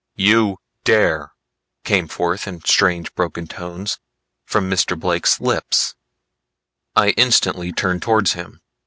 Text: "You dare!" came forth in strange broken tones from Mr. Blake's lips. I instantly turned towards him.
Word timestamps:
"You 0.15 0.57
dare!" 0.83 1.33
came 1.83 2.07
forth 2.07 2.47
in 2.47 2.61
strange 2.65 3.13
broken 3.13 3.45
tones 3.45 3.99
from 4.47 4.67
Mr. 4.67 4.99
Blake's 4.99 5.39
lips. 5.39 5.93
I 6.95 7.09
instantly 7.11 7.71
turned 7.71 8.01
towards 8.01 8.33
him. 8.33 8.61